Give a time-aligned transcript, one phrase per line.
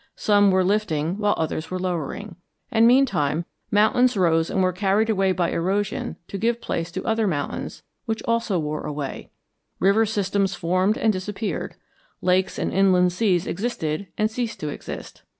[0.15, 2.35] Some were lifting while others were lowering.
[2.71, 7.27] And, meantime, mountains rose and were carried away by erosion to give place to other
[7.27, 9.29] mountains which also wore away;
[9.79, 11.75] river systems formed and disappeared,
[12.19, 15.21] lakes and inland seas existed and ceased to exist.